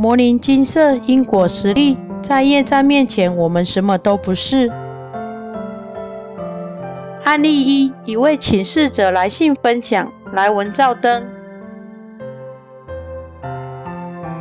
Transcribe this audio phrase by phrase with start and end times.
[0.00, 4.70] 魔灵金色因果实力，在业障面前，我们什么都不是。
[7.24, 11.26] 案例一：一位请示者来信分享，来文照灯。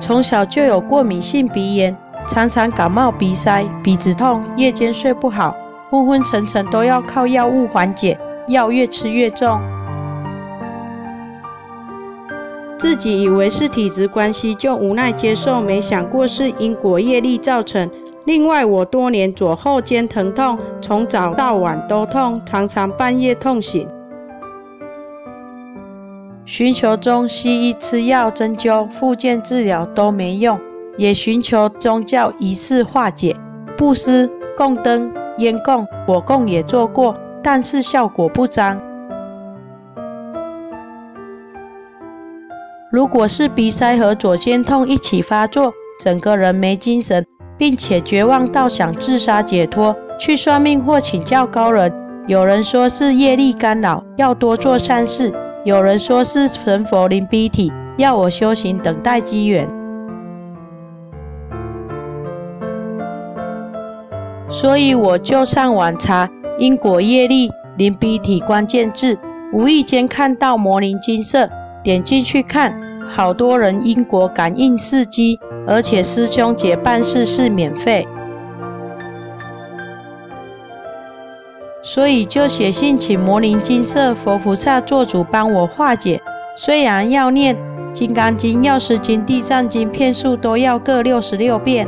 [0.00, 1.94] 从小就有过敏性鼻炎，
[2.26, 5.54] 常常感冒、鼻塞、鼻子痛，夜间睡不好，
[5.90, 9.60] 昏昏沉沉都要靠药物缓解，药越吃越重。
[12.82, 17.88] 自己以为是体质关系，就无奈接受，没想过是因果业力造成。
[18.24, 23.88] 另外，我多年左后肩疼痛，从早到晚都痛，常常半夜痛醒。
[26.44, 30.58] 寻求中西医吃药、针灸、复健治疗都没用，
[30.98, 33.36] 也寻求宗教仪式化解，
[33.78, 37.14] 布施、供灯、烟供、火供也做过，
[37.44, 38.82] 但是效果不彰。
[42.92, 51.90] 如果是鼻塞和左肩痛一起发作，整个人没精神，并且绝望到想自杀解脱，去算命或请教高人。
[52.26, 55.32] 有人说是业力干扰，要多做善事；
[55.64, 59.66] 有人说是神佛灵逼体，要我修行等待机缘。
[64.50, 69.18] 所以我就上网查因果业力灵逼体关键字，
[69.54, 71.48] 无意间看到魔灵金色。
[71.84, 72.80] 点进去看，
[73.14, 78.08] 好多人因果感应事迹，而且师兄姐办事是免费，
[81.82, 86.22] 所以就写信请魔灵金色佛菩萨做主帮我化解。
[86.56, 87.54] 虽然要念
[87.92, 91.86] 《金刚经》《药师经》《地藏经》，片数都要各六十六遍。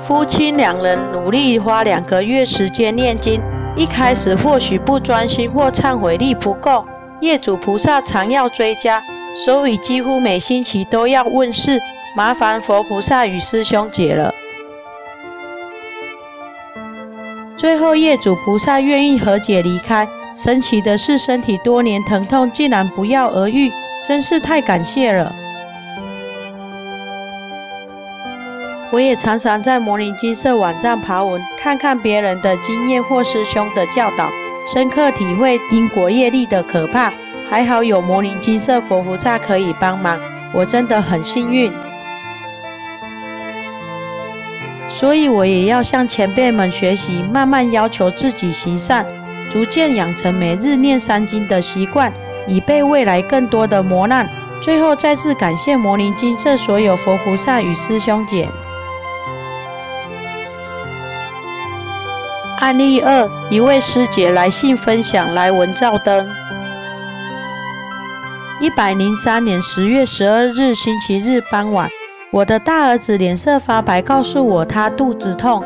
[0.00, 3.40] 夫妻两人努力花两个月时间念经。
[3.76, 6.84] 一开始或许不专心或忏悔力不够，
[7.20, 9.02] 业主菩萨常要追加，
[9.34, 11.80] 所以几乎每星期都要问事，
[12.14, 14.34] 麻烦佛菩萨与师兄解了。
[17.56, 20.06] 最后业主菩萨愿意和解离开，
[20.36, 23.72] 神奇的是身体多年疼痛竟然不药而愈，
[24.06, 25.34] 真是太感谢了。
[28.92, 34.30] 我也常常在魔灵金色网站爬文，看看别人的经验或师兄的教导，
[34.66, 37.12] 深刻体会因果业力的可怕。
[37.48, 40.18] 还好有魔灵金色佛菩萨可以帮忙，
[40.52, 41.72] 我真的很幸运。
[44.88, 49.06] 所以我也要向前辈们学习，慢慢要求自己行善，
[49.48, 52.12] 逐渐养成每日念三经的习惯，
[52.48, 54.28] 以备未来更多的磨难。
[54.60, 58.48] 最后再次感谢魔灵金色所有佛菩萨与师兄姐。
[62.66, 66.28] 案例二：一位师姐来信分享，来文照灯。
[68.58, 71.88] 一百零三年十月十二日星期日傍晚，
[72.32, 75.62] 我的大儿子脸色发白，告诉我他肚子痛，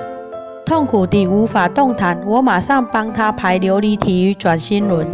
[0.67, 2.21] 痛苦地无法动弹。
[2.27, 5.09] 我马上帮他排琉璃体与转心轮。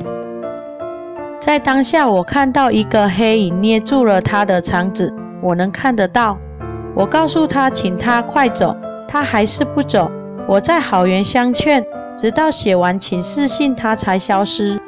[1.39, 6.37] 在当下，我看到一个黑影捏住了他的肠子，我能看得到。
[6.97, 8.77] 我告诉他，请他快走，
[9.07, 10.11] 他还是不走。
[10.49, 11.85] 我在好言相劝，
[12.17, 14.81] 直到写完请示信，他才消失。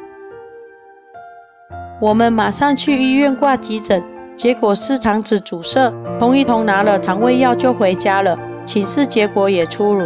[2.00, 4.00] 我们马上去医院挂急诊，
[4.36, 8.38] 结果是肠子阻塞，通一通拿了肠胃药就回家了。
[8.64, 10.04] 请示结果也出炉，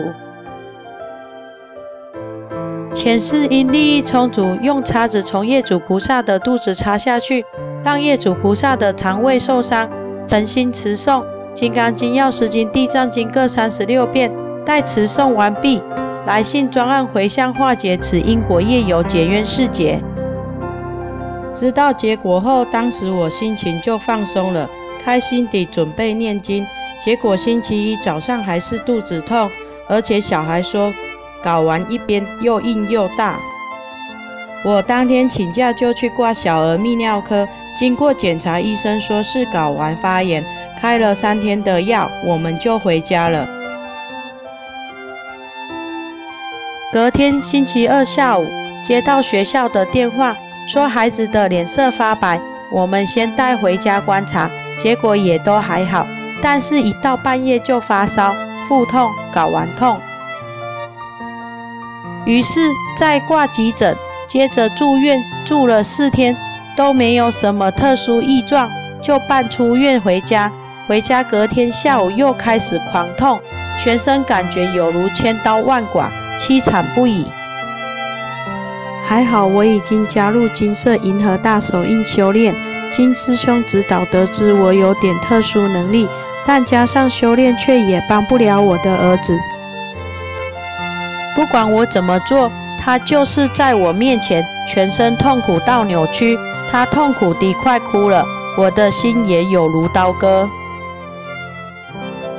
[2.94, 7.44] 前世因利益冲突，用叉子从业主菩萨的肚子插下去，
[7.84, 9.91] 让业主菩萨的肠胃受伤。
[10.26, 11.20] 诚心持诵
[11.52, 14.32] 《金刚经》《药师经》《地藏经》各三十六遍。
[14.64, 15.82] 待持诵完毕，
[16.26, 20.00] 来信专案回向化解此因果业由解冤释结。
[21.54, 24.68] 知道结果后，当时我心情就放松了，
[25.04, 26.64] 开心地准备念经。
[27.04, 29.50] 结果星期一早上还是肚子痛，
[29.88, 30.92] 而且小孩说
[31.42, 33.38] 睾丸一边又硬又大。
[34.64, 40.44] 我当天请假就去挂小儿泌尿科，经过检查，医生说是睾丸发炎，
[40.80, 43.61] 开了三天的药，我们就回家了。
[46.92, 48.47] 隔天星期二下午，
[48.84, 50.36] 接到学校的电话，
[50.68, 52.39] 说孩子的脸色发白，
[52.71, 56.06] 我们先带回家观察，结果也都还好，
[56.42, 58.34] 但是一到半夜就发烧、
[58.68, 59.98] 腹痛、睾丸痛，
[62.27, 62.60] 于是
[62.94, 63.97] 再挂急诊，
[64.28, 66.36] 接着住院，住了四天
[66.77, 68.68] 都没有什么特殊异状，
[69.00, 70.53] 就办出院回家。
[70.86, 73.41] 回家隔天下午又开始狂痛，
[73.78, 76.10] 全身感觉有如千刀万剐。
[76.38, 77.26] 凄惨不已，
[79.06, 82.54] 还好我已经加入金色银河大手印修炼，
[82.90, 86.08] 经师兄指导，得知我有点特殊能力，
[86.44, 89.38] 但加上修炼，却也帮不了我的儿子。
[91.34, 96.38] 不管我怎么做，他就是在我面前全身痛苦到扭曲，
[96.70, 98.24] 他痛苦地快哭了，
[98.58, 100.48] 我的心也有如刀割。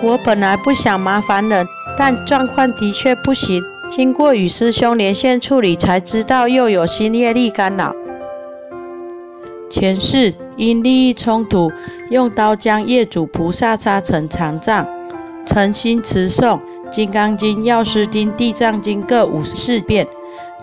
[0.02, 1.66] 我本来不想麻烦人，
[1.98, 3.64] 但状况的确不行。
[3.90, 7.94] 经过与师兄连线处理，才知道又有新业力干扰。
[9.70, 11.72] 前世因利益冲突，
[12.10, 14.88] 用刀将业主菩萨杀成残障，
[15.46, 16.60] 诚心持诵
[16.90, 20.08] 《金刚经》《药师经》《地藏经》各五十四遍。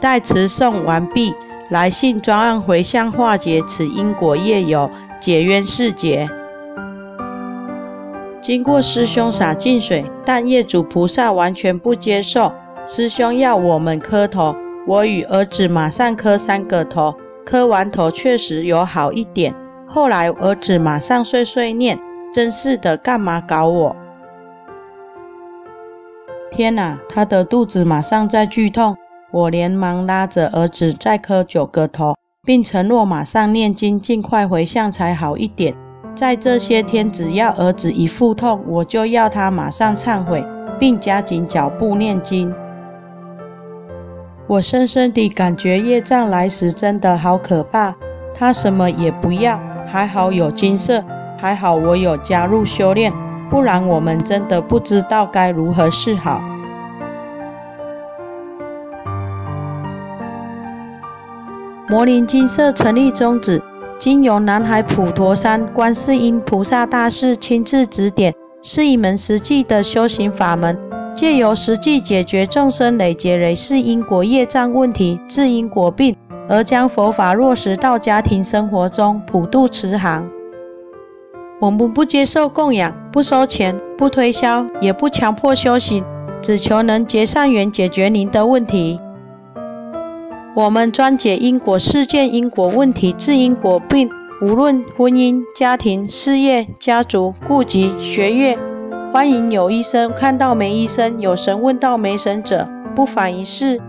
[0.00, 1.34] 待持诵完毕，
[1.69, 4.90] 来信专案回向化解此因果业有，
[5.20, 6.28] 解冤释结。
[8.40, 12.50] 经过师兄洒净水，但业主菩萨完全不接受。
[12.84, 14.56] 师兄要我们磕头，
[14.86, 19.54] 我与儿子马上磕三个头，磕完头确实有好一点。
[19.86, 21.98] 后来儿子马上碎碎念
[22.32, 23.96] ：“真是的，干嘛搞我？”
[26.50, 28.96] 天哪，他的肚子马上在剧痛。
[29.30, 35.72] 我连忙拉着儿子再磕九个头，并承诺马上念经，尽快回向才好一点。
[36.16, 40.44] 在这些天，只要儿子一腹痛，我就要他马上忏悔，
[40.78, 42.52] 并加紧脚步念经。
[44.50, 47.94] 我深深地感觉业障来时真的好可怕。
[48.35, 51.05] 他什么也不要，还好有金色，
[51.38, 53.12] 还好我有加入修炼，
[53.49, 56.43] 不然我们真的不知道该如何是好。
[61.88, 63.62] 魔林金色成立宗旨，
[63.97, 70.89] 经由南海普陀山观世音菩萨大士亲自指点，是一门实际的修行法门。
[71.14, 76.16] 借由实际解决众生累劫累世因果业障问题，治因果病，
[76.48, 80.28] 而将佛法落实到家庭生活中，普度慈航。
[81.60, 86.02] 我们不接受供养，不收钱，不推销，也不强迫修行，
[86.40, 88.98] 只求能结善缘，解决您的问题。
[90.56, 94.08] 我们专解因果事件、因果问题，治因果病，
[94.40, 98.58] 无论婚姻、家庭、事业、家族、户籍、学业。
[99.12, 103.80] 欢迎有医生看到没医生，有神问到没神者，不妨一试。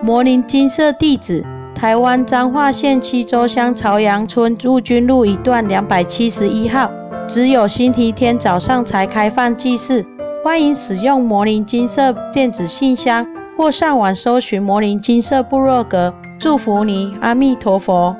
[0.00, 1.44] 魔林金色地址：
[1.74, 6.88] 台湾彰化县七洲乡朝阳村陆军路一段两百七十一号。
[7.26, 10.06] 只有星期天早上才开放祭祀，
[10.44, 13.26] 欢迎使用魔林金色电子信箱
[13.58, 16.14] 或上网搜寻魔林金色部落格。
[16.38, 18.14] 祝福你，阿弥陀佛。